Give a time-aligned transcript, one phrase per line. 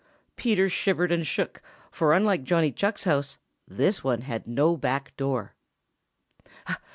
[0.35, 5.53] Peter shivered and shook, for unlike Johnny Chuck's house, this one had no back door.